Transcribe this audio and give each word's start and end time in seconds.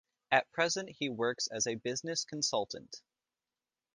At 0.31 0.51
present 0.51 0.89
he 0.89 1.09
works 1.09 1.45
as 1.45 1.67
a 1.67 1.75
business 1.75 2.25
consultant. 2.25 3.03